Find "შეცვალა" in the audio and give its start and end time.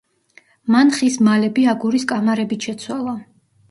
2.71-3.19